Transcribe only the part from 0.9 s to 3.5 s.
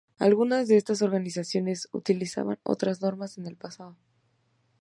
organizaciones utilizaban otras normas en